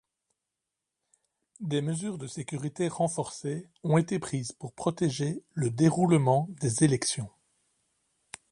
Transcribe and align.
Des 1.59 1.83
mesures 1.83 2.17
de 2.17 2.25
sécurité 2.25 2.87
renforcées 2.87 3.69
ont 3.83 3.99
été 3.99 4.17
prises 4.17 4.51
pour 4.51 4.73
protéger 4.73 5.43
le 5.53 5.69
déroulement 5.69 6.47
des 6.59 6.83
élections. 6.83 7.29